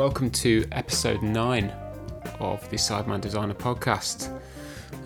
welcome 0.00 0.30
to 0.30 0.64
episode 0.72 1.20
9 1.20 1.70
of 2.38 2.70
the 2.70 2.76
Sideman 2.76 3.20
Designer 3.20 3.52
podcast. 3.52 4.34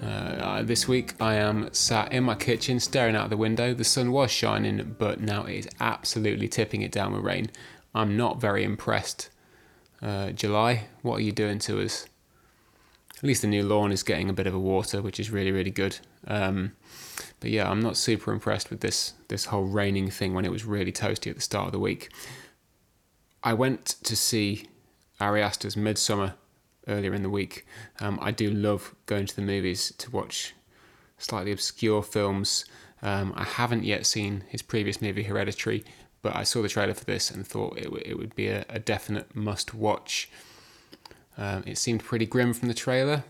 Uh, 0.00 0.62
this 0.62 0.86
week 0.86 1.14
I 1.20 1.34
am 1.34 1.68
sat 1.74 2.12
in 2.12 2.22
my 2.22 2.36
kitchen 2.36 2.79
staring 2.79 3.16
out 3.16 3.29
the 3.29 3.36
window. 3.36 3.75
The 3.75 3.82
sun 3.82 4.12
was 4.12 4.30
shining, 4.30 4.95
but 4.96 5.20
now 5.20 5.46
it 5.46 5.57
is 5.57 5.68
absolutely 5.80 6.46
tipping 6.46 6.82
it 6.82 6.93
down 6.93 7.12
with 7.12 7.25
rain. 7.25 7.50
I'm 7.93 8.16
not 8.16 8.41
very 8.41 8.62
impressed. 8.62 9.30
Uh, 10.00 10.30
July, 10.30 10.84
what 11.02 11.16
are 11.16 11.22
you 11.22 11.32
doing 11.32 11.58
to 11.58 11.82
us? 11.82 12.06
At 13.16 13.24
least 13.24 13.42
the 13.42 13.48
new 13.48 13.64
lawn 13.64 13.90
is 13.90 14.04
getting 14.04 14.30
a 14.30 14.32
bit 14.32 14.46
of 14.46 14.54
a 14.54 14.61
water, 14.61 15.02
which 15.02 15.18
is 15.18 15.29
really, 15.29 15.50
really 15.50 15.72
good. 15.72 15.98
Um, 16.29 16.70
but 17.40 17.50
yeah, 17.50 17.68
I'm 17.68 17.80
not 17.80 17.96
super 17.96 18.32
impressed 18.32 18.70
with 18.70 18.79
this 18.79 19.14
this 19.27 19.47
whole 19.47 19.65
raining 19.65 20.09
thing 20.09 20.34
when 20.34 20.45
it 20.45 20.52
was 20.52 20.65
really 20.65 20.92
toasty 20.92 21.30
at 21.30 21.34
the 21.34 21.42
start 21.42 21.66
of 21.66 21.73
the 21.73 21.80
week. 21.80 22.12
I 23.42 23.55
went 23.55 23.97
to 24.05 24.15
see 24.15 24.69
Ari 25.24 25.42
Aster's 25.42 25.74
Midsommar 25.74 26.34
earlier 26.87 27.14
in 27.14 27.23
the 27.23 27.30
week. 27.30 27.66
Um, 27.98 28.19
I 28.20 28.30
do 28.30 28.51
love 28.51 28.95
going 29.06 29.24
to 29.24 29.34
the 29.34 29.41
movies 29.41 29.91
to 29.97 30.10
watch 30.10 30.52
slightly 31.16 31.50
obscure 31.50 32.02
films. 32.02 32.66
Um, 33.00 33.33
I 33.34 33.45
haven't 33.45 33.84
yet 33.84 34.05
seen 34.05 34.45
his 34.48 34.60
previous 34.60 35.00
movie 35.00 35.23
Hereditary, 35.23 35.83
but 36.20 36.37
I 36.37 36.42
saw 36.42 36.60
the 36.60 36.69
trailer 36.69 36.92
for 36.92 37.06
this 37.06 37.30
and 37.30 37.47
thought 37.47 37.78
it, 37.78 37.84
w- 37.84 38.02
it 38.05 38.19
would 38.19 38.37
be 38.37 38.48
a, 38.48 38.66
a 38.69 38.78
definite 38.78 39.34
must 39.34 39.73
watch. 39.73 40.28
Um, 41.38 41.64
it 41.66 41.78
seemed 41.78 42.05
pretty 42.05 42.27
grim 42.27 42.52
from 42.52 42.69
the 42.69 42.75
trailer. 42.75 43.25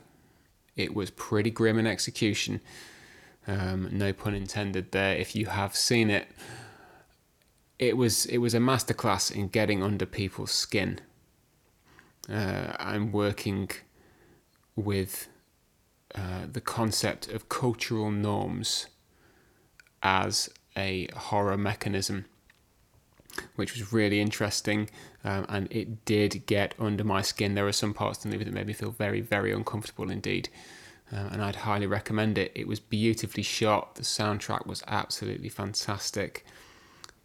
It 0.75 0.97
was 0.97 1.11
pretty 1.11 1.53
grim 1.53 1.79
in 1.79 1.87
execution. 1.87 2.61
Um, 3.47 3.89
no 3.93 4.13
pun 4.13 4.35
intended 4.35 4.91
there. 4.91 5.17
If 5.17 5.37
you 5.37 5.47
have 5.47 5.77
seen 5.77 6.11
it, 6.11 6.27
it 7.79 7.97
was 7.97 8.27
it 8.27 8.39
was 8.39 8.53
a 8.53 8.59
masterclass 8.59 9.31
in 9.31 9.47
getting 9.47 9.81
under 9.81 10.07
people's 10.07 10.51
skin. 10.51 11.01
Uh, 12.31 12.73
I'm 12.79 13.13
working 13.13 13.71
with 14.77 15.29
uh, 16.15 16.47
the 16.51 16.61
concept 16.61 17.29
of 17.29 17.49
cultural 17.49 18.11
norms 18.11 18.87
as 20.03 20.51
a 20.77 21.09
horror 21.17 21.57
mechanism, 21.57 22.27
which 23.57 23.73
was 23.73 23.93
really 23.93 24.21
interesting. 24.21 24.89
Um, 25.25 25.47
and 25.49 25.73
it 25.73 26.05
did 26.05 26.47
get 26.47 26.75
under 26.79 27.05
my 27.05 27.23
skin. 27.23 27.55
There 27.55 27.65
were 27.65 27.73
some 27.73 27.95
parts 27.95 28.19
of 28.19 28.25
the 28.25 28.37
movie 28.37 28.45
that 28.45 28.55
made 28.55 28.67
me 28.67 28.73
feel 28.73 28.91
very, 28.91 29.21
very 29.21 29.53
uncomfortable 29.53 30.11
indeed. 30.11 30.49
Uh, 31.13 31.29
and 31.33 31.43
I'd 31.43 31.57
highly 31.57 31.87
recommend 31.87 32.39
it. 32.39 32.53
It 32.55 32.67
was 32.67 32.81
beautifully 32.81 33.43
shot. 33.43 33.95
The 33.97 34.03
soundtrack 34.03 34.67
was 34.67 34.83
absolutely 34.87 35.49
fantastic. 35.49 36.45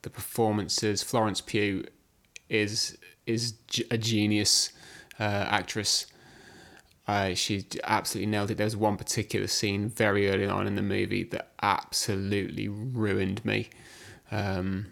The 0.01 0.09
performances, 0.09 1.03
Florence 1.03 1.41
Pugh 1.41 1.85
is 2.49 2.97
is 3.25 3.53
a 3.91 3.97
genius 3.97 4.71
uh, 5.19 5.47
actress. 5.49 6.07
Uh, 7.07 7.33
she 7.33 7.65
absolutely 7.83 8.29
nailed 8.29 8.51
it. 8.51 8.57
There 8.57 8.65
was 8.65 8.77
one 8.77 8.95
particular 8.95 9.47
scene 9.47 9.89
very 9.89 10.29
early 10.29 10.45
on 10.45 10.67
in 10.67 10.75
the 10.75 10.81
movie 10.83 11.23
that 11.23 11.51
absolutely 11.61 12.67
ruined 12.67 13.43
me. 13.43 13.69
Um, 14.31 14.87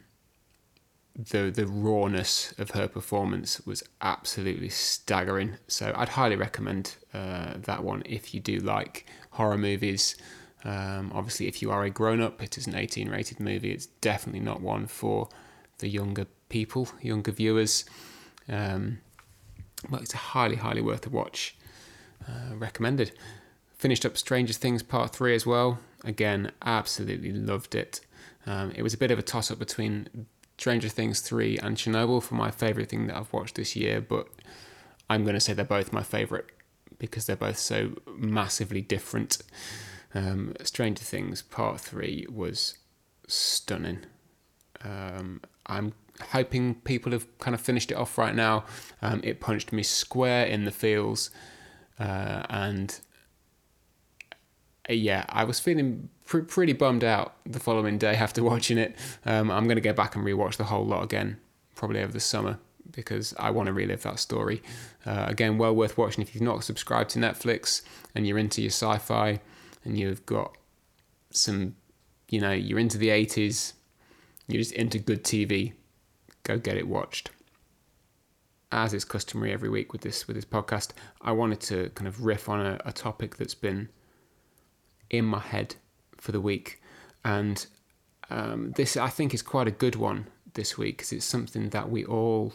the 1.17 1.49
the 1.49 1.65
rawness 1.65 2.53
of 2.59 2.71
her 2.71 2.87
performance 2.87 3.59
was 3.65 3.83
absolutely 4.01 4.69
staggering. 4.69 5.57
So 5.67 5.93
I'd 5.95 6.09
highly 6.09 6.35
recommend 6.35 6.95
uh, 7.13 7.53
that 7.57 7.83
one 7.83 8.03
if 8.05 8.33
you 8.33 8.39
do 8.39 8.59
like 8.59 9.05
horror 9.31 9.57
movies. 9.57 10.15
Um, 10.63 11.11
obviously, 11.13 11.47
if 11.47 11.61
you 11.61 11.71
are 11.71 11.83
a 11.83 11.89
grown 11.89 12.21
up, 12.21 12.41
it 12.41 12.57
is 12.57 12.67
an 12.67 12.75
18 12.75 13.09
rated 13.09 13.39
movie. 13.39 13.71
It's 13.71 13.85
definitely 13.85 14.41
not 14.41 14.61
one 14.61 14.87
for 14.87 15.29
the 15.79 15.87
younger 15.87 16.25
people, 16.49 16.89
younger 17.01 17.31
viewers. 17.31 17.85
Um, 18.49 18.99
but 19.89 20.01
it's 20.01 20.13
highly, 20.13 20.55
highly 20.55 20.81
worth 20.81 21.05
a 21.05 21.09
watch. 21.09 21.55
Uh, 22.27 22.55
recommended. 22.55 23.11
Finished 23.77 24.05
up 24.05 24.17
Stranger 24.17 24.53
Things 24.53 24.83
Part 24.83 25.15
3 25.15 25.35
as 25.35 25.45
well. 25.45 25.79
Again, 26.03 26.51
absolutely 26.63 27.31
loved 27.31 27.75
it. 27.75 28.01
Um, 28.45 28.71
it 28.75 28.81
was 28.81 28.93
a 28.93 28.97
bit 28.97 29.11
of 29.11 29.19
a 29.19 29.23
toss 29.23 29.51
up 29.51 29.59
between 29.59 30.27
Stranger 30.57 30.89
Things 30.89 31.21
3 31.21 31.59
and 31.59 31.77
Chernobyl 31.77 32.23
for 32.23 32.35
my 32.35 32.49
favourite 32.49 32.89
thing 32.89 33.07
that 33.07 33.15
I've 33.15 33.31
watched 33.31 33.55
this 33.55 33.75
year, 33.75 34.01
but 34.01 34.27
I'm 35.09 35.23
going 35.23 35.35
to 35.35 35.39
say 35.39 35.53
they're 35.53 35.65
both 35.65 35.93
my 35.93 36.03
favourite 36.03 36.45
because 36.99 37.25
they're 37.25 37.35
both 37.35 37.57
so 37.57 37.91
massively 38.15 38.81
different. 38.81 39.37
Um, 40.15 40.55
Stranger 40.63 41.03
Things 41.03 41.41
Part 41.41 41.79
3 41.79 42.27
was 42.29 42.77
stunning. 43.27 43.99
Um, 44.83 45.41
I'm 45.65 45.93
hoping 46.21 46.75
people 46.75 47.11
have 47.11 47.25
kind 47.39 47.53
of 47.55 47.61
finished 47.61 47.91
it 47.91 47.95
off 47.95 48.17
right 48.17 48.35
now. 48.35 48.65
Um, 49.01 49.21
it 49.23 49.39
punched 49.39 49.71
me 49.71 49.83
square 49.83 50.45
in 50.45 50.65
the 50.65 50.71
feels, 50.71 51.29
uh, 51.99 52.43
and 52.49 52.99
uh, 54.89 54.93
yeah, 54.93 55.25
I 55.29 55.43
was 55.43 55.59
feeling 55.59 56.09
pr- 56.25 56.39
pretty 56.39 56.73
bummed 56.73 57.03
out 57.03 57.35
the 57.45 57.59
following 57.59 57.97
day 57.97 58.15
after 58.15 58.43
watching 58.43 58.77
it. 58.77 58.95
Um, 59.25 59.51
I'm 59.51 59.65
going 59.65 59.75
to 59.75 59.81
go 59.81 59.93
back 59.93 60.15
and 60.15 60.25
rewatch 60.25 60.57
the 60.57 60.65
whole 60.65 60.85
lot 60.85 61.03
again, 61.03 61.37
probably 61.75 62.01
over 62.01 62.11
the 62.11 62.19
summer, 62.19 62.59
because 62.91 63.33
I 63.37 63.51
want 63.51 63.67
to 63.67 63.73
relive 63.73 64.03
that 64.03 64.19
story. 64.19 64.61
Uh, 65.05 65.25
again, 65.27 65.57
well 65.57 65.75
worth 65.75 65.97
watching 65.97 66.21
if 66.21 66.33
you've 66.33 66.43
not 66.43 66.63
subscribed 66.63 67.11
to 67.11 67.19
Netflix 67.19 67.81
and 68.15 68.27
you're 68.27 68.37
into 68.37 68.61
your 68.61 68.71
sci 68.71 68.97
fi 68.97 69.39
and 69.83 69.97
you've 69.97 70.25
got 70.25 70.57
some, 71.31 71.75
you 72.29 72.41
know, 72.41 72.51
you're 72.51 72.79
into 72.79 72.97
the 72.97 73.09
80s, 73.09 73.73
you're 74.47 74.61
just 74.61 74.73
into 74.73 74.99
good 74.99 75.23
TV, 75.23 75.73
go 76.47 76.57
get 76.57 76.77
it 76.77 76.87
watched. 76.87 77.29
As 78.71 78.93
is 78.93 79.05
customary 79.05 79.51
every 79.51 79.69
week 79.69 79.91
with 79.91 80.01
this 80.01 80.27
with 80.27 80.35
this 80.35 80.45
podcast, 80.45 80.91
I 81.21 81.31
wanted 81.31 81.59
to 81.61 81.89
kind 81.95 82.07
of 82.07 82.25
riff 82.25 82.49
on 82.49 82.65
a, 82.65 82.79
a 82.85 82.91
topic 82.91 83.35
that's 83.35 83.55
been 83.55 83.89
in 85.09 85.25
my 85.25 85.39
head 85.39 85.75
for 86.17 86.31
the 86.31 86.41
week, 86.41 86.81
and 87.23 87.65
um, 88.29 88.71
this 88.71 88.97
I 88.97 89.09
think 89.09 89.33
is 89.33 89.41
quite 89.41 89.67
a 89.67 89.71
good 89.71 89.95
one 89.95 90.27
this 90.53 90.77
week 90.77 90.97
because 90.97 91.13
it's 91.13 91.25
something 91.25 91.69
that 91.69 91.89
we 91.89 92.03
all 92.03 92.53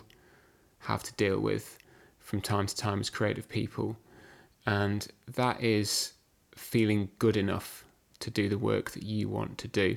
have 0.80 1.02
to 1.04 1.12
deal 1.14 1.38
with 1.38 1.78
from 2.18 2.40
time 2.40 2.66
to 2.66 2.76
time 2.76 3.00
as 3.00 3.10
creative 3.10 3.48
people, 3.48 3.96
and 4.66 5.08
that 5.34 5.62
is 5.62 6.12
feeling 6.54 7.10
good 7.18 7.36
enough 7.36 7.84
to 8.20 8.30
do 8.30 8.48
the 8.48 8.58
work 8.58 8.90
that 8.92 9.02
you 9.02 9.28
want 9.28 9.58
to 9.58 9.68
do. 9.68 9.96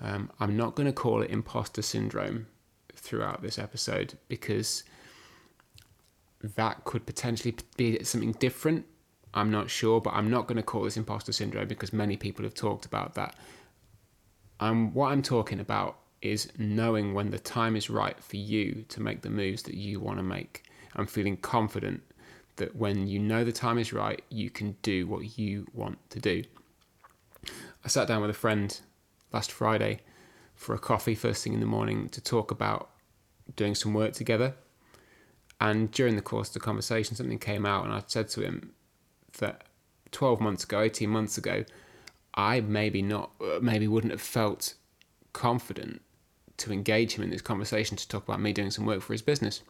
Um, 0.00 0.30
I'm 0.40 0.56
not 0.56 0.74
going 0.74 0.86
to 0.86 0.92
call 0.92 1.22
it 1.22 1.30
imposter 1.30 1.82
syndrome 1.82 2.46
throughout 3.00 3.42
this 3.42 3.58
episode 3.58 4.18
because 4.28 4.84
that 6.42 6.84
could 6.84 7.06
potentially 7.06 7.54
be 7.76 8.02
something 8.04 8.32
different. 8.32 8.86
I'm 9.34 9.50
not 9.50 9.70
sure, 9.70 10.00
but 10.00 10.14
I'm 10.14 10.30
not 10.30 10.46
going 10.46 10.56
to 10.56 10.62
call 10.62 10.82
this 10.82 10.96
imposter 10.96 11.32
syndrome 11.32 11.68
because 11.68 11.92
many 11.92 12.16
people 12.16 12.44
have 12.44 12.54
talked 12.54 12.86
about 12.86 13.14
that. 13.14 13.34
Um, 14.58 14.92
what 14.92 15.12
I'm 15.12 15.22
talking 15.22 15.60
about 15.60 15.98
is 16.20 16.50
knowing 16.58 17.14
when 17.14 17.30
the 17.30 17.38
time 17.38 17.76
is 17.76 17.88
right 17.88 18.22
for 18.22 18.36
you 18.36 18.84
to 18.88 19.00
make 19.00 19.22
the 19.22 19.30
moves 19.30 19.62
that 19.62 19.74
you 19.74 20.00
want 20.00 20.18
to 20.18 20.22
make. 20.22 20.64
I'm 20.96 21.06
feeling 21.06 21.36
confident 21.36 22.02
that 22.56 22.76
when 22.76 23.06
you 23.06 23.18
know 23.18 23.44
the 23.44 23.52
time 23.52 23.78
is 23.78 23.92
right, 23.92 24.20
you 24.28 24.50
can 24.50 24.76
do 24.82 25.06
what 25.06 25.38
you 25.38 25.66
want 25.72 25.98
to 26.10 26.20
do. 26.20 26.42
I 27.84 27.88
sat 27.88 28.08
down 28.08 28.20
with 28.20 28.30
a 28.30 28.34
friend 28.34 28.78
last 29.32 29.50
Friday 29.50 30.00
for 30.60 30.74
a 30.74 30.78
coffee 30.78 31.14
first 31.14 31.42
thing 31.42 31.54
in 31.54 31.60
the 31.60 31.64
morning 31.64 32.10
to 32.10 32.20
talk 32.20 32.50
about 32.50 32.90
doing 33.56 33.74
some 33.74 33.94
work 33.94 34.12
together. 34.12 34.54
And 35.58 35.90
during 35.90 36.16
the 36.16 36.22
course 36.22 36.48
of 36.48 36.54
the 36.54 36.60
conversation, 36.60 37.16
something 37.16 37.38
came 37.38 37.64
out, 37.64 37.86
and 37.86 37.94
I 37.94 38.02
said 38.06 38.28
to 38.30 38.42
him 38.42 38.74
that 39.38 39.64
12 40.12 40.38
months 40.38 40.64
ago, 40.64 40.82
18 40.82 41.08
months 41.08 41.38
ago, 41.38 41.64
I 42.34 42.60
maybe 42.60 43.00
not, 43.00 43.30
maybe 43.62 43.88
wouldn't 43.88 44.10
have 44.10 44.20
felt 44.20 44.74
confident 45.32 46.02
to 46.58 46.72
engage 46.74 47.14
him 47.14 47.24
in 47.24 47.30
this 47.30 47.40
conversation 47.40 47.96
to 47.96 48.06
talk 48.06 48.24
about 48.24 48.42
me 48.42 48.52
doing 48.52 48.70
some 48.70 48.84
work 48.84 49.00
for 49.00 49.14
his 49.14 49.22
business. 49.22 49.62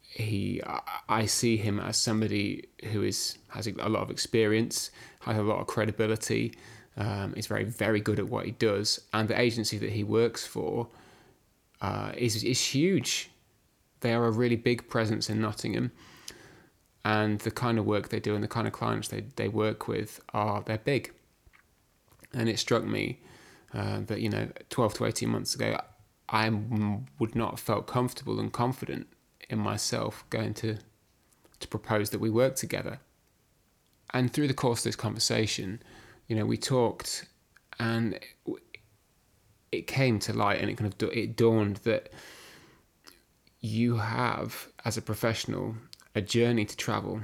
He, 0.00 0.62
I 1.10 1.26
see 1.26 1.58
him 1.58 1.78
as 1.78 1.98
somebody 1.98 2.68
who 2.90 3.02
is 3.02 3.36
has 3.48 3.66
a 3.66 3.88
lot 3.90 4.02
of 4.02 4.10
experience, 4.10 4.90
has 5.20 5.36
a 5.36 5.42
lot 5.42 5.60
of 5.60 5.66
credibility, 5.66 6.54
um, 6.96 7.34
is 7.36 7.46
very 7.46 7.64
very 7.64 8.00
good 8.00 8.18
at 8.18 8.28
what 8.28 8.44
he 8.44 8.52
does, 8.52 9.00
and 9.12 9.28
the 9.28 9.40
agency 9.40 9.78
that 9.78 9.90
he 9.90 10.04
works 10.04 10.46
for 10.46 10.88
uh, 11.80 12.12
is 12.16 12.44
is 12.44 12.60
huge. 12.74 13.30
They 14.00 14.12
are 14.12 14.26
a 14.26 14.30
really 14.30 14.56
big 14.56 14.88
presence 14.88 15.30
in 15.30 15.40
Nottingham, 15.40 15.92
and 17.04 17.38
the 17.40 17.50
kind 17.50 17.78
of 17.78 17.86
work 17.86 18.08
they 18.08 18.20
do 18.20 18.34
and 18.34 18.42
the 18.42 18.48
kind 18.48 18.66
of 18.66 18.72
clients 18.72 19.08
they, 19.08 19.24
they 19.36 19.48
work 19.48 19.88
with 19.88 20.20
are 20.32 20.62
they're 20.62 20.78
big. 20.78 21.12
And 22.34 22.48
it 22.48 22.58
struck 22.58 22.84
me 22.84 23.20
uh, 23.74 24.00
that 24.06 24.20
you 24.20 24.28
know, 24.28 24.48
twelve 24.70 24.94
to 24.94 25.04
eighteen 25.04 25.28
months 25.28 25.54
ago, 25.54 25.80
I 26.28 26.48
would 27.18 27.34
not 27.34 27.50
have 27.50 27.60
felt 27.60 27.86
comfortable 27.86 28.40
and 28.40 28.52
confident 28.52 29.06
in 29.48 29.58
myself 29.58 30.24
going 30.30 30.54
to 30.54 30.78
to 31.60 31.68
propose 31.68 32.10
that 32.10 32.20
we 32.20 32.30
work 32.30 32.56
together. 32.56 33.00
And 34.14 34.32
through 34.32 34.48
the 34.48 34.54
course 34.54 34.80
of 34.80 34.84
this 34.84 34.96
conversation, 34.96 35.80
you 36.28 36.36
know, 36.36 36.46
we 36.46 36.56
talked, 36.56 37.26
and 37.78 38.18
it 39.70 39.86
came 39.86 40.18
to 40.20 40.32
light, 40.32 40.60
and 40.60 40.70
it 40.70 40.76
kind 40.76 40.92
of 40.92 41.10
it 41.12 41.36
dawned 41.36 41.76
that 41.78 42.12
you 43.60 43.96
have 43.96 44.68
as 44.84 44.96
a 44.96 45.02
professional 45.02 45.76
a 46.14 46.20
journey 46.20 46.64
to 46.64 46.76
travel 46.76 47.20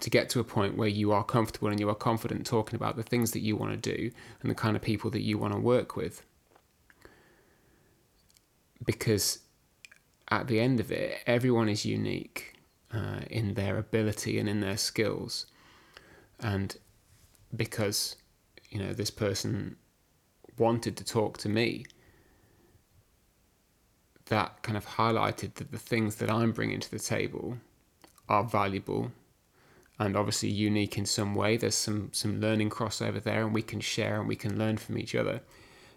to 0.00 0.10
get 0.10 0.30
to 0.30 0.40
a 0.40 0.44
point 0.44 0.76
where 0.76 0.88
you 0.88 1.12
are 1.12 1.22
comfortable 1.22 1.68
and 1.68 1.78
you 1.78 1.88
are 1.88 1.94
confident 1.94 2.46
talking 2.46 2.74
about 2.74 2.96
the 2.96 3.02
things 3.02 3.32
that 3.32 3.40
you 3.40 3.54
want 3.56 3.70
to 3.70 3.96
do 3.96 4.10
and 4.40 4.50
the 4.50 4.54
kind 4.54 4.76
of 4.76 4.82
people 4.82 5.10
that 5.10 5.20
you 5.20 5.36
want 5.36 5.52
to 5.52 5.60
work 5.60 5.94
with. 5.94 6.24
Because 8.84 9.40
at 10.30 10.46
the 10.46 10.58
end 10.58 10.80
of 10.80 10.90
it, 10.90 11.18
everyone 11.26 11.68
is 11.68 11.84
unique 11.84 12.56
uh, 12.92 13.20
in 13.30 13.54
their 13.54 13.76
ability 13.76 14.38
and 14.38 14.48
in 14.48 14.60
their 14.60 14.76
skills. 14.76 15.46
And 16.40 16.76
because, 17.56 18.16
you 18.70 18.78
know, 18.78 18.92
this 18.92 19.10
person 19.10 19.76
wanted 20.58 20.96
to 20.96 21.04
talk 21.04 21.38
to 21.38 21.48
me, 21.48 21.84
that 24.26 24.62
kind 24.62 24.76
of 24.76 24.86
highlighted 24.86 25.54
that 25.54 25.70
the 25.70 25.78
things 25.78 26.16
that 26.16 26.30
I'm 26.30 26.52
bringing 26.52 26.80
to 26.80 26.90
the 26.90 26.98
table 26.98 27.58
are 28.28 28.44
valuable 28.44 29.12
and 29.98 30.16
obviously 30.16 30.48
unique 30.48 30.98
in 30.98 31.06
some 31.06 31.34
way. 31.34 31.56
There's 31.56 31.74
some 31.74 32.10
some 32.12 32.40
learning 32.40 32.70
crossover 32.70 33.22
there, 33.22 33.44
and 33.44 33.54
we 33.54 33.62
can 33.62 33.80
share 33.80 34.18
and 34.18 34.28
we 34.28 34.36
can 34.36 34.58
learn 34.58 34.76
from 34.76 34.98
each 34.98 35.14
other, 35.14 35.40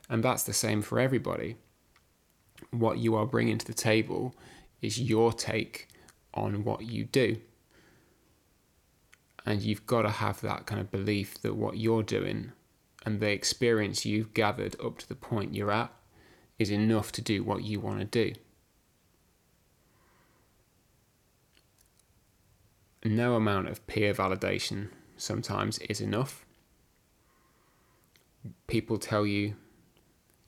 and 0.10 0.24
that's 0.24 0.44
the 0.44 0.54
same 0.54 0.82
for 0.82 1.00
everybody. 1.00 1.56
What 2.72 2.98
you 2.98 3.16
are 3.16 3.26
bringing 3.26 3.58
to 3.58 3.66
the 3.66 3.74
table 3.74 4.36
is 4.82 5.00
your 5.00 5.34
take 5.34 5.88
on 6.34 6.64
what 6.64 6.82
you 6.84 7.06
do, 7.06 7.38
and 9.48 9.62
you've 9.62 9.88
got 9.88 10.04
to 10.04 10.10
have 10.10 10.42
that 10.42 10.68
kind 10.68 10.80
of 10.80 10.92
belief 10.92 11.42
that 11.42 11.56
what 11.56 11.78
you're 11.78 12.04
doing 12.04 12.52
and 13.06 13.20
the 13.20 13.32
experience 13.32 14.06
you've 14.06 14.34
gathered 14.34 14.76
up 14.84 15.00
to 15.00 15.08
the 15.08 15.16
point 15.16 15.56
you're 15.56 15.72
at 15.72 15.92
is 16.60 16.70
enough 16.70 17.12
to 17.14 17.22
do 17.22 17.44
what 17.44 17.64
you 17.64 17.80
want 17.80 18.00
to 18.00 18.06
do. 18.06 18.34
no 23.06 23.36
amount 23.36 23.70
of 23.70 23.86
peer 23.88 24.14
validation 24.14 24.90
sometimes 25.16 25.78
is 25.80 26.02
enough. 26.02 26.46
People 28.68 28.98
tell 28.98 29.26
you, 29.26 29.56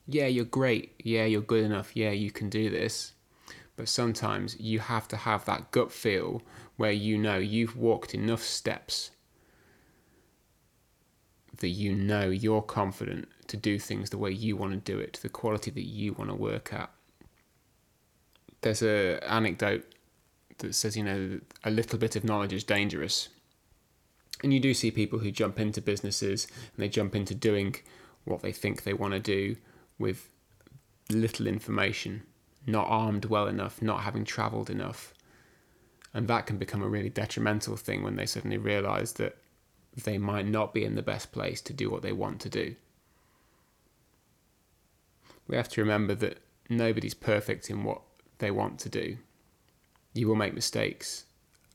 yeah, 0.07 0.25
you're 0.25 0.43
great, 0.43 0.93
yeah, 1.01 1.23
you're 1.25 1.41
good 1.41 1.63
enough, 1.63 1.95
yeah, 1.95 2.11
you 2.11 2.31
can 2.31 2.49
do 2.49 2.69
this. 2.69 3.13
But 3.79 3.87
sometimes 3.87 4.59
you 4.59 4.79
have 4.79 5.07
to 5.07 5.15
have 5.15 5.45
that 5.45 5.71
gut 5.71 5.89
feel 5.89 6.41
where 6.75 6.91
you 6.91 7.17
know 7.17 7.37
you've 7.37 7.77
walked 7.77 8.13
enough 8.13 8.43
steps 8.43 9.11
that 11.59 11.69
you 11.69 11.95
know 11.95 12.29
you're 12.29 12.61
confident 12.61 13.29
to 13.47 13.55
do 13.55 13.79
things 13.79 14.09
the 14.09 14.17
way 14.17 14.31
you 14.31 14.57
want 14.57 14.73
to 14.73 14.91
do 14.91 14.99
it, 14.99 15.17
the 15.21 15.29
quality 15.29 15.71
that 15.71 15.85
you 15.85 16.11
want 16.11 16.29
to 16.29 16.35
work 16.35 16.73
at. 16.73 16.91
There's 18.59 18.83
a 18.83 19.23
anecdote 19.25 19.85
that 20.57 20.75
says, 20.75 20.97
you 20.97 21.03
know, 21.05 21.39
a 21.63 21.71
little 21.71 21.97
bit 21.97 22.17
of 22.17 22.25
knowledge 22.25 22.51
is 22.51 22.65
dangerous. 22.65 23.29
And 24.43 24.53
you 24.53 24.59
do 24.59 24.73
see 24.73 24.91
people 24.91 25.19
who 25.19 25.31
jump 25.31 25.57
into 25.57 25.81
businesses 25.81 26.47
and 26.75 26.83
they 26.83 26.89
jump 26.89 27.15
into 27.15 27.33
doing 27.33 27.77
what 28.25 28.41
they 28.41 28.51
think 28.51 28.83
they 28.83 28.93
want 28.93 29.13
to 29.13 29.21
do 29.21 29.55
with 29.97 30.27
little 31.09 31.47
information, 31.47 32.23
not 32.69 32.87
armed 32.87 33.25
well 33.25 33.47
enough, 33.47 33.81
not 33.81 34.01
having 34.01 34.25
traveled 34.25 34.69
enough. 34.69 35.13
And 36.13 36.27
that 36.27 36.45
can 36.45 36.57
become 36.57 36.81
a 36.81 36.87
really 36.87 37.09
detrimental 37.09 37.75
thing 37.75 38.03
when 38.03 38.15
they 38.15 38.25
suddenly 38.25 38.57
realize 38.57 39.13
that 39.13 39.37
they 40.03 40.17
might 40.17 40.47
not 40.47 40.73
be 40.73 40.83
in 40.83 40.95
the 40.95 41.01
best 41.01 41.31
place 41.31 41.61
to 41.61 41.73
do 41.73 41.89
what 41.89 42.01
they 42.01 42.11
want 42.11 42.39
to 42.41 42.49
do. 42.49 42.75
We 45.47 45.55
have 45.55 45.69
to 45.69 45.81
remember 45.81 46.15
that 46.15 46.39
nobody's 46.69 47.13
perfect 47.13 47.69
in 47.69 47.83
what 47.83 48.01
they 48.37 48.51
want 48.51 48.79
to 48.79 48.89
do. 48.89 49.17
You 50.13 50.27
will 50.27 50.35
make 50.35 50.53
mistakes, 50.53 51.25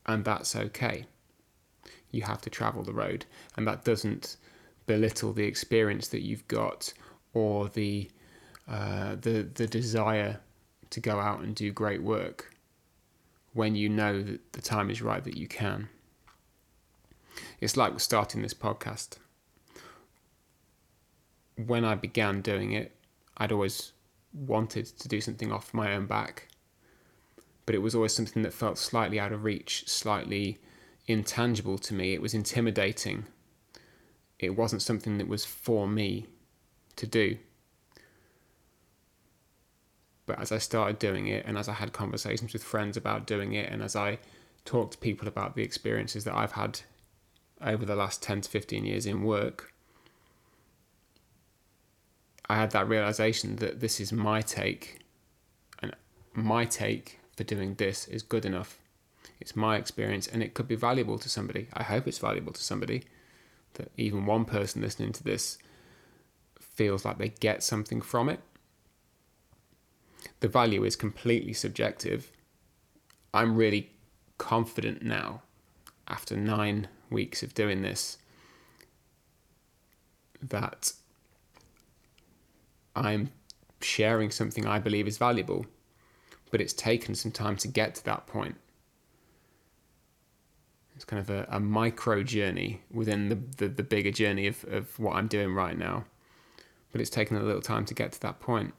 and 0.05 0.23
that's 0.23 0.55
okay. 0.55 1.05
You 2.11 2.23
have 2.23 2.41
to 2.41 2.49
travel 2.49 2.83
the 2.83 2.93
road, 2.93 3.25
and 3.55 3.67
that 3.67 3.83
doesn't 3.83 4.37
belittle 4.87 5.33
the 5.33 5.45
experience 5.45 6.07
that 6.09 6.21
you've 6.21 6.47
got 6.47 6.93
or 7.33 7.69
the 7.69 8.09
uh, 8.67 9.15
the 9.15 9.47
the 9.53 9.67
desire 9.67 10.39
to 10.89 10.99
go 10.99 11.19
out 11.19 11.41
and 11.41 11.55
do 11.55 11.71
great 11.71 12.01
work 12.01 12.53
when 13.53 13.75
you 13.75 13.89
know 13.89 14.21
that 14.21 14.53
the 14.53 14.61
time 14.61 14.89
is 14.89 15.01
right 15.01 15.23
that 15.23 15.37
you 15.37 15.47
can. 15.47 15.89
It's 17.59 17.77
like 17.77 17.99
starting 17.99 18.41
this 18.41 18.53
podcast. 18.53 19.17
When 21.55 21.85
I 21.85 21.95
began 21.95 22.41
doing 22.41 22.73
it, 22.73 22.95
I'd 23.37 23.51
always 23.51 23.93
wanted 24.33 24.85
to 24.85 25.07
do 25.07 25.21
something 25.21 25.51
off 25.51 25.73
my 25.73 25.93
own 25.93 26.05
back 26.05 26.49
but 27.65 27.75
it 27.75 27.79
was 27.79 27.95
always 27.95 28.13
something 28.13 28.43
that 28.43 28.53
felt 28.53 28.77
slightly 28.77 29.19
out 29.19 29.31
of 29.31 29.43
reach, 29.43 29.87
slightly 29.87 30.59
intangible 31.07 31.77
to 31.79 31.93
me. 31.93 32.13
It 32.13 32.21
was 32.21 32.33
intimidating. 32.33 33.25
It 34.39 34.55
wasn't 34.55 34.81
something 34.81 35.17
that 35.17 35.27
was 35.27 35.45
for 35.45 35.87
me 35.87 36.27
to 36.95 37.07
do. 37.07 37.37
But 40.25 40.39
as 40.39 40.51
I 40.51 40.57
started 40.57 40.99
doing 40.99 41.27
it, 41.27 41.45
and 41.45 41.57
as 41.57 41.69
I 41.69 41.73
had 41.73 41.93
conversations 41.93 42.53
with 42.53 42.63
friends 42.63 42.97
about 42.97 43.27
doing 43.27 43.53
it, 43.53 43.69
and 43.71 43.83
as 43.83 43.95
I 43.95 44.19
talked 44.63 44.93
to 44.93 44.97
people 44.97 45.27
about 45.27 45.55
the 45.55 45.63
experiences 45.63 46.23
that 46.23 46.35
I've 46.35 46.53
had 46.53 46.81
over 47.61 47.85
the 47.85 47.95
last 47.95 48.23
10 48.23 48.41
to 48.41 48.49
15 48.49 48.85
years 48.85 49.05
in 49.05 49.23
work, 49.23 49.71
I 52.47 52.55
had 52.55 52.71
that 52.71 52.87
realization 52.87 53.57
that 53.57 53.79
this 53.79 53.99
is 53.99 54.11
my 54.11 54.41
take, 54.41 54.99
and 55.81 55.95
my 56.33 56.65
take 56.65 57.19
for 57.35 57.43
doing 57.43 57.75
this 57.75 58.07
is 58.07 58.23
good 58.23 58.45
enough. 58.45 58.79
It's 59.39 59.55
my 59.55 59.77
experience 59.77 60.27
and 60.27 60.41
it 60.41 60.53
could 60.53 60.67
be 60.67 60.75
valuable 60.75 61.19
to 61.19 61.29
somebody. 61.29 61.67
I 61.73 61.83
hope 61.83 62.07
it's 62.07 62.19
valuable 62.19 62.53
to 62.53 62.63
somebody. 62.63 63.03
That 63.73 63.91
even 63.97 64.25
one 64.25 64.45
person 64.45 64.81
listening 64.81 65.11
to 65.13 65.23
this 65.23 65.57
feels 66.59 67.03
like 67.03 67.17
they 67.17 67.29
get 67.29 67.63
something 67.63 68.01
from 68.01 68.29
it. 68.29 68.39
The 70.39 70.47
value 70.47 70.83
is 70.83 70.95
completely 70.95 71.53
subjective. 71.53 72.31
I'm 73.33 73.55
really 73.55 73.91
confident 74.37 75.01
now, 75.01 75.41
after 76.07 76.35
nine 76.35 76.87
weeks 77.09 77.43
of 77.43 77.53
doing 77.53 77.81
this, 77.81 78.17
that 80.41 80.93
I'm 82.95 83.31
sharing 83.81 84.31
something 84.31 84.65
I 84.65 84.79
believe 84.79 85.07
is 85.07 85.17
valuable 85.17 85.65
but 86.55 86.61
it's 86.61 86.71
taken 86.71 87.15
some 87.15 87.31
time 87.31 87.57
to 87.57 87.67
get 87.67 87.95
to 87.95 88.05
that 88.05 88.27
point. 88.27 88.55
It's 90.95 91.03
kind 91.03 91.19
of 91.19 91.29
a, 91.29 91.45
a 91.49 91.59
micro 91.59 92.23
journey 92.23 92.81
within 92.89 93.27
the, 93.27 93.35
the, 93.57 93.67
the 93.67 93.83
bigger 93.83 94.11
journey 94.11 94.47
of, 94.47 94.63
of 94.71 94.97
what 94.97 95.17
I'm 95.17 95.27
doing 95.27 95.53
right 95.53 95.77
now. 95.77 96.05
But 96.93 97.01
it's 97.01 97.09
taken 97.09 97.35
a 97.35 97.43
little 97.43 97.61
time 97.61 97.83
to 97.87 97.93
get 97.93 98.13
to 98.13 98.21
that 98.21 98.39
point. 98.39 98.73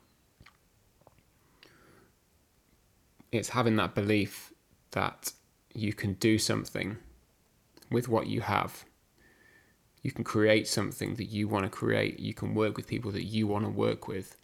It's 3.32 3.50
having 3.50 3.76
that 3.76 3.94
belief 3.94 4.52
that 4.92 5.32
you 5.74 5.92
can 5.92 6.14
do 6.14 6.38
something 6.38 6.96
with 7.90 8.08
what 8.08 8.26
you 8.26 8.40
have. 8.40 8.84
You 10.02 10.12
can 10.12 10.24
create 10.24 10.68
something 10.68 11.16
that 11.16 11.24
you 11.24 11.48
want 11.48 11.64
to 11.64 11.70
create. 11.70 12.20
You 12.20 12.32
can 12.32 12.54
work 12.54 12.76
with 12.76 12.86
people 12.86 13.10
that 13.12 13.24
you 13.24 13.46
want 13.46 13.64
to 13.64 13.70
work 13.70 14.06
with. 14.08 14.36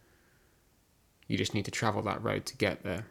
You 1.28 1.38
just 1.38 1.54
need 1.54 1.64
to 1.64 1.70
travel 1.70 2.02
that 2.02 2.22
road 2.22 2.44
to 2.46 2.56
get 2.56 2.82
there. 2.82 3.06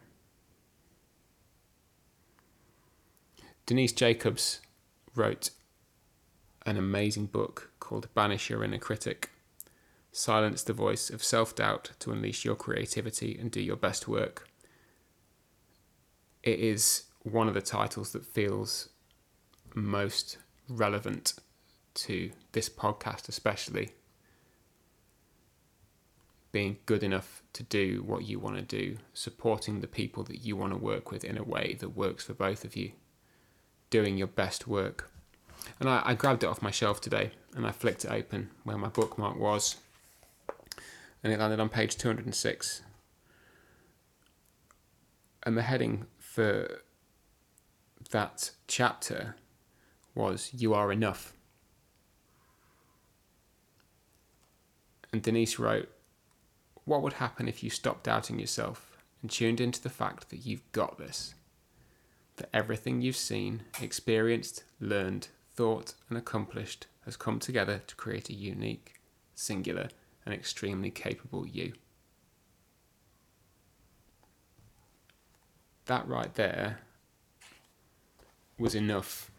Denise 3.64 3.92
Jacobs 3.92 4.60
wrote 5.14 5.50
an 6.66 6.76
amazing 6.76 7.26
book 7.26 7.70
called 7.80 8.12
Banish 8.14 8.50
Your 8.50 8.62
Inner 8.62 8.78
Critic. 8.78 9.30
Silence 10.10 10.62
the 10.62 10.72
voice 10.72 11.08
of 11.10 11.24
self 11.24 11.54
doubt 11.54 11.92
to 12.00 12.12
unleash 12.12 12.44
your 12.44 12.54
creativity 12.54 13.38
and 13.40 13.50
do 13.50 13.60
your 13.60 13.76
best 13.76 14.06
work. 14.06 14.48
It 16.42 16.58
is 16.58 17.04
one 17.22 17.48
of 17.48 17.54
the 17.54 17.62
titles 17.62 18.12
that 18.12 18.24
feels 18.24 18.88
most 19.74 20.38
relevant 20.68 21.34
to 21.94 22.32
this 22.52 22.68
podcast, 22.68 23.28
especially 23.28 23.92
being 26.50 26.76
good 26.84 27.02
enough 27.02 27.42
to 27.54 27.62
do 27.62 28.02
what 28.04 28.24
you 28.24 28.38
want 28.38 28.56
to 28.56 28.62
do, 28.62 28.98
supporting 29.14 29.80
the 29.80 29.86
people 29.86 30.22
that 30.24 30.44
you 30.44 30.56
want 30.56 30.72
to 30.72 30.78
work 30.78 31.10
with 31.10 31.24
in 31.24 31.38
a 31.38 31.42
way 31.42 31.76
that 31.80 31.96
works 31.96 32.24
for 32.24 32.34
both 32.34 32.64
of 32.64 32.76
you, 32.76 32.92
doing 33.88 34.18
your 34.18 34.26
best 34.26 34.66
work. 34.66 35.10
And 35.80 35.88
I, 35.88 36.02
I 36.04 36.14
grabbed 36.14 36.42
it 36.42 36.46
off 36.46 36.60
my 36.60 36.70
shelf 36.70 37.00
today 37.00 37.32
and 37.54 37.66
I 37.66 37.70
flicked 37.70 38.04
it 38.04 38.10
open 38.10 38.50
where 38.64 38.76
my 38.76 38.88
bookmark 38.88 39.38
was, 39.38 39.76
and 41.22 41.32
it 41.32 41.38
landed 41.38 41.60
on 41.60 41.68
page 41.68 41.96
206. 41.96 42.82
And 45.44 45.56
the 45.56 45.62
heading 45.62 46.06
for 46.32 46.80
that 48.10 48.52
chapter 48.66 49.36
was 50.14 50.50
You 50.54 50.72
Are 50.72 50.90
Enough. 50.90 51.34
And 55.12 55.20
Denise 55.20 55.58
wrote, 55.58 55.90
what 56.84 57.02
would 57.02 57.14
happen 57.14 57.48
if 57.48 57.62
you 57.62 57.68
stopped 57.68 58.04
doubting 58.04 58.38
yourself 58.38 58.96
and 59.20 59.30
tuned 59.30 59.60
into 59.60 59.82
the 59.82 59.90
fact 59.90 60.30
that 60.30 60.46
you've 60.46 60.72
got 60.72 60.96
this? 60.96 61.34
that 62.36 62.48
everything 62.54 63.02
you've 63.02 63.14
seen, 63.14 63.62
experienced, 63.80 64.64
learned, 64.80 65.28
thought, 65.54 65.92
and 66.08 66.16
accomplished 66.16 66.86
has 67.04 67.14
come 67.14 67.38
together 67.38 67.82
to 67.86 67.94
create 67.94 68.30
a 68.30 68.34
unique, 68.34 68.94
singular, 69.34 69.88
and 70.24 70.34
extremely 70.34 70.90
capable 70.90 71.46
you. 71.46 71.74
That 75.86 76.06
right 76.06 76.32
there 76.34 76.78
was 78.58 78.74
enough 78.74 79.30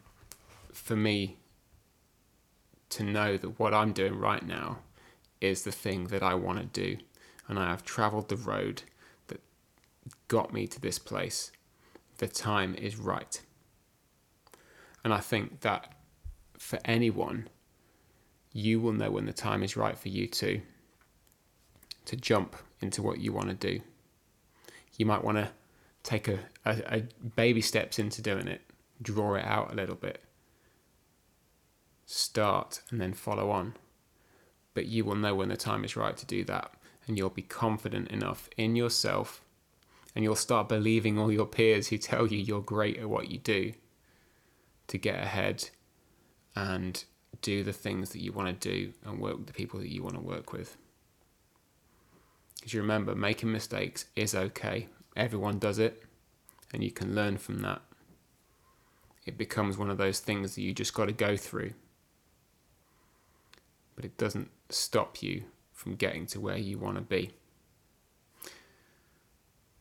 for 0.72 0.96
me 0.96 1.38
to 2.90 3.02
know 3.02 3.36
that 3.36 3.58
what 3.58 3.72
I'm 3.72 3.92
doing 3.92 4.18
right 4.18 4.44
now 4.46 4.78
is 5.40 5.62
the 5.62 5.72
thing 5.72 6.08
that 6.08 6.22
I 6.22 6.34
want 6.34 6.58
to 6.58 6.64
do. 6.64 6.98
And 7.48 7.58
I 7.58 7.68
have 7.70 7.84
traveled 7.84 8.28
the 8.28 8.36
road 8.36 8.82
that 9.28 9.40
got 10.28 10.52
me 10.52 10.66
to 10.66 10.80
this 10.80 10.98
place. 10.98 11.50
The 12.18 12.28
time 12.28 12.74
is 12.74 12.96
right. 12.96 13.40
And 15.02 15.12
I 15.12 15.20
think 15.20 15.60
that 15.60 15.94
for 16.58 16.78
anyone, 16.84 17.48
you 18.52 18.80
will 18.80 18.92
know 18.92 19.10
when 19.10 19.26
the 19.26 19.32
time 19.32 19.62
is 19.62 19.76
right 19.76 19.98
for 19.98 20.08
you 20.08 20.26
to 20.28 20.60
to 22.06 22.16
jump 22.16 22.54
into 22.80 23.02
what 23.02 23.18
you 23.18 23.32
want 23.32 23.48
to 23.48 23.54
do. 23.54 23.80
You 24.98 25.06
might 25.06 25.24
want 25.24 25.38
to 25.38 25.50
take 26.04 26.28
a, 26.28 26.38
a, 26.64 26.96
a 26.98 27.02
baby 27.34 27.60
steps 27.60 27.98
into 27.98 28.22
doing 28.22 28.46
it, 28.46 28.60
draw 29.02 29.34
it 29.34 29.44
out 29.44 29.72
a 29.72 29.74
little 29.74 29.96
bit, 29.96 30.22
start 32.06 32.82
and 32.90 33.00
then 33.00 33.12
follow 33.12 33.50
on. 33.50 33.74
But 34.74 34.86
you 34.86 35.04
will 35.04 35.16
know 35.16 35.34
when 35.34 35.48
the 35.48 35.56
time 35.56 35.84
is 35.84 35.96
right 35.96 36.16
to 36.16 36.26
do 36.26 36.44
that, 36.44 36.72
and 37.06 37.18
you'll 37.18 37.30
be 37.30 37.42
confident 37.42 38.08
enough 38.08 38.48
in 38.56 38.76
yourself, 38.76 39.42
and 40.14 40.22
you'll 40.22 40.36
start 40.36 40.68
believing 40.68 41.18
all 41.18 41.32
your 41.32 41.46
peers 41.46 41.88
who 41.88 41.98
tell 41.98 42.26
you 42.26 42.38
you're 42.38 42.60
great 42.60 42.98
at 42.98 43.08
what 43.08 43.30
you 43.30 43.38
do 43.38 43.72
to 44.88 44.98
get 44.98 45.18
ahead 45.18 45.70
and 46.54 47.04
do 47.40 47.64
the 47.64 47.72
things 47.72 48.10
that 48.10 48.22
you 48.22 48.32
want 48.32 48.60
to 48.60 48.68
do 48.68 48.92
and 49.04 49.18
work 49.18 49.36
with 49.36 49.46
the 49.46 49.52
people 49.52 49.80
that 49.80 49.90
you 49.90 50.02
want 50.02 50.14
to 50.14 50.20
work 50.20 50.52
with. 50.52 50.76
Because 52.56 52.74
you 52.74 52.80
remember, 52.80 53.14
making 53.14 53.52
mistakes 53.52 54.06
is 54.16 54.34
okay. 54.34 54.88
Everyone 55.16 55.58
does 55.58 55.78
it, 55.78 56.02
and 56.72 56.82
you 56.82 56.90
can 56.90 57.14
learn 57.14 57.38
from 57.38 57.60
that. 57.60 57.82
It 59.26 59.38
becomes 59.38 59.78
one 59.78 59.90
of 59.90 59.98
those 59.98 60.20
things 60.20 60.54
that 60.54 60.62
you 60.62 60.74
just 60.74 60.94
got 60.94 61.06
to 61.06 61.12
go 61.12 61.36
through. 61.36 61.72
But 63.96 64.04
it 64.04 64.18
doesn't 64.18 64.50
stop 64.70 65.22
you 65.22 65.44
from 65.72 65.94
getting 65.94 66.26
to 66.26 66.40
where 66.40 66.56
you 66.56 66.78
want 66.78 66.96
to 66.96 67.02
be. 67.02 67.30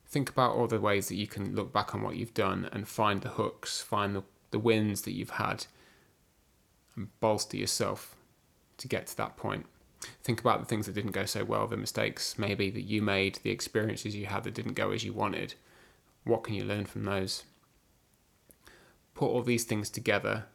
Think 0.07 0.29
about 0.29 0.55
all 0.55 0.67
the 0.67 0.79
ways 0.79 1.07
that 1.07 1.15
you 1.15 1.25
can 1.25 1.55
look 1.55 1.73
back 1.73 1.95
on 1.95 2.03
what 2.03 2.15
you've 2.15 2.35
done 2.35 2.69
and 2.71 2.87
find 2.87 3.21
the 3.21 3.29
hooks, 3.29 3.81
find 3.81 4.15
the, 4.15 4.23
the 4.51 4.59
wins 4.59 5.01
that 5.01 5.13
you've 5.13 5.31
had, 5.31 5.65
and 6.95 7.07
bolster 7.19 7.57
yourself 7.57 8.15
to 8.77 8.87
get 8.87 9.07
to 9.07 9.17
that 9.17 9.35
point. 9.35 9.65
Think 10.23 10.39
about 10.39 10.59
the 10.59 10.65
things 10.65 10.85
that 10.85 10.95
didn't 10.95 11.11
go 11.11 11.25
so 11.25 11.43
well, 11.43 11.67
the 11.67 11.77
mistakes 11.77 12.37
maybe 12.37 12.69
that 12.69 12.81
you 12.81 13.01
made, 13.01 13.39
the 13.43 13.51
experiences 13.51 14.15
you 14.15 14.25
had 14.25 14.43
that 14.43 14.53
didn't 14.53 14.73
go 14.73 14.91
as 14.91 15.03
you 15.03 15.13
wanted. 15.13 15.55
What 16.23 16.43
can 16.43 16.55
you 16.55 16.63
learn 16.63 16.85
from 16.85 17.05
those? 17.05 17.43
Put 19.13 19.27
all 19.27 19.41
these 19.41 19.63
things 19.63 19.89
together 19.89 20.45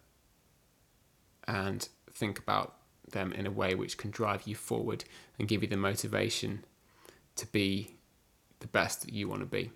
and 1.47 1.88
think 2.12 2.38
about 2.38 2.75
them 3.11 3.33
in 3.33 3.47
a 3.47 3.50
way 3.50 3.75
which 3.75 3.97
can 3.97 4.11
drive 4.11 4.47
you 4.47 4.55
forward 4.55 5.05
and 5.38 5.49
give 5.49 5.62
you 5.62 5.69
the 5.69 5.76
motivation 5.76 6.64
to 7.37 7.47
be 7.47 7.97
the 8.61 8.67
best 8.67 9.02
that 9.02 9.12
you 9.12 9.28
want 9.28 9.40
to 9.40 9.47
be. 9.47 9.71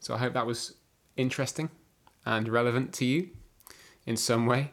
So 0.00 0.14
I 0.14 0.18
hope 0.18 0.32
that 0.32 0.46
was 0.46 0.74
interesting 1.16 1.70
and 2.24 2.48
relevant 2.48 2.92
to 2.94 3.04
you 3.04 3.30
in 4.06 4.16
some 4.16 4.46
way. 4.46 4.72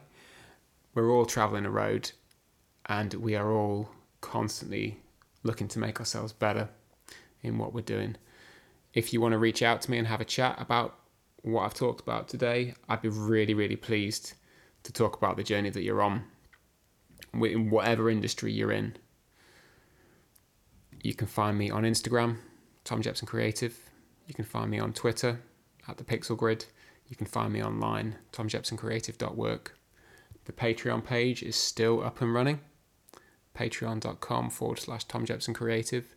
We're 0.94 1.10
all 1.10 1.26
traveling 1.26 1.66
a 1.66 1.70
road 1.70 2.12
and 2.88 3.14
we 3.14 3.34
are 3.34 3.52
all 3.52 3.90
constantly 4.20 5.00
looking 5.42 5.68
to 5.68 5.78
make 5.78 6.00
ourselves 6.00 6.32
better 6.32 6.68
in 7.42 7.58
what 7.58 7.72
we're 7.72 7.80
doing. 7.80 8.16
If 8.94 9.12
you 9.12 9.20
want 9.20 9.32
to 9.32 9.38
reach 9.38 9.62
out 9.62 9.82
to 9.82 9.90
me 9.90 9.98
and 9.98 10.06
have 10.06 10.20
a 10.20 10.24
chat 10.24 10.60
about 10.60 10.98
what 11.42 11.62
I've 11.62 11.74
talked 11.74 12.00
about 12.00 12.28
today, 12.28 12.74
I'd 12.88 13.02
be 13.02 13.08
really, 13.08 13.54
really 13.54 13.76
pleased 13.76 14.34
to 14.82 14.92
talk 14.92 15.16
about 15.16 15.36
the 15.36 15.44
journey 15.44 15.70
that 15.70 15.82
you're 15.82 16.02
on 16.02 16.24
in 17.34 17.70
whatever 17.70 18.10
industry 18.10 18.52
you're 18.52 18.72
in. 18.72 18.96
You 21.02 21.14
can 21.14 21.26
find 21.26 21.56
me 21.56 21.70
on 21.70 21.84
Instagram, 21.84 22.38
Tom 22.84 23.02
Jepson 23.02 23.28
Creative. 23.28 23.78
You 24.26 24.34
can 24.34 24.44
find 24.44 24.70
me 24.70 24.78
on 24.78 24.92
Twitter 24.92 25.40
at 25.86 25.96
the 25.96 26.04
Pixel 26.04 26.36
Grid. 26.36 26.64
You 27.08 27.16
can 27.16 27.26
find 27.26 27.52
me 27.52 27.62
online, 27.62 28.16
tomjepsoncreative.work. 28.32 29.76
The 30.44 30.52
Patreon 30.52 31.04
page 31.04 31.42
is 31.42 31.56
still 31.56 32.02
up 32.02 32.20
and 32.20 32.34
running. 32.34 32.60
Patreon.com 33.58 34.50
forward 34.50 34.78
slash 34.78 35.04
Tom 35.04 35.24
Jepson 35.24 35.52
Creative. 35.52 36.14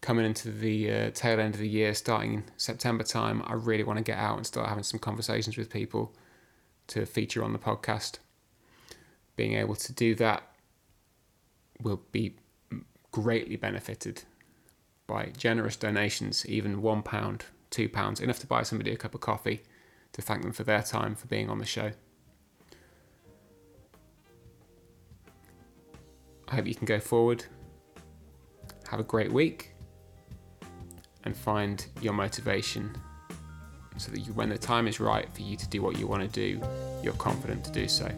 Coming 0.00 0.24
into 0.24 0.50
the 0.50 0.90
uh, 0.90 1.10
tail 1.12 1.38
end 1.38 1.54
of 1.54 1.60
the 1.60 1.68
year, 1.68 1.92
starting 1.92 2.32
in 2.32 2.44
September 2.56 3.04
time, 3.04 3.42
I 3.44 3.52
really 3.52 3.84
want 3.84 3.98
to 3.98 4.02
get 4.02 4.16
out 4.16 4.38
and 4.38 4.46
start 4.46 4.68
having 4.68 4.82
some 4.82 4.98
conversations 4.98 5.58
with 5.58 5.68
people 5.68 6.14
to 6.86 7.04
feature 7.04 7.44
on 7.44 7.52
the 7.52 7.58
podcast. 7.58 8.18
Being 9.36 9.54
able 9.54 9.76
to 9.76 9.92
do 9.92 10.14
that 10.14 10.42
will 11.82 12.00
be 12.12 12.36
greatly 13.12 13.56
benefited 13.56 14.22
by 15.06 15.32
generous 15.36 15.76
donations, 15.76 16.46
even 16.46 16.80
one 16.80 17.02
pound, 17.02 17.44
two 17.68 17.90
pounds, 17.90 18.20
enough 18.20 18.38
to 18.38 18.46
buy 18.46 18.62
somebody 18.62 18.90
a 18.92 18.96
cup 18.96 19.14
of 19.14 19.20
coffee 19.20 19.60
to 20.12 20.22
thank 20.22 20.42
them 20.42 20.52
for 20.52 20.64
their 20.64 20.82
time 20.82 21.14
for 21.14 21.26
being 21.26 21.50
on 21.50 21.58
the 21.58 21.66
show. 21.66 21.92
I 26.50 26.56
hope 26.56 26.66
you 26.66 26.74
can 26.74 26.86
go 26.86 26.98
forward, 26.98 27.44
have 28.88 28.98
a 28.98 29.04
great 29.04 29.30
week, 29.30 29.72
and 31.24 31.36
find 31.36 31.86
your 32.00 32.12
motivation 32.12 32.96
so 33.96 34.10
that 34.10 34.20
you, 34.20 34.32
when 34.32 34.48
the 34.48 34.58
time 34.58 34.88
is 34.88 34.98
right 34.98 35.32
for 35.32 35.42
you 35.42 35.56
to 35.56 35.68
do 35.68 35.82
what 35.82 35.98
you 35.98 36.06
want 36.06 36.22
to 36.22 36.28
do, 36.28 36.60
you're 37.02 37.12
confident 37.14 37.64
to 37.66 37.70
do 37.70 37.86
so. 37.86 38.10